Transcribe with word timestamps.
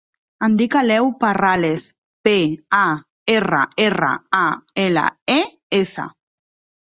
Em 0.45 0.53
dic 0.59 0.75
Aleu 0.79 1.09
Parrales: 1.23 1.83
pe, 2.27 2.33
a, 2.79 2.87
erra, 3.35 3.61
erra, 3.85 4.09
a, 4.41 4.47
ela, 4.87 5.07
e, 5.37 5.39
essa. 5.81 6.07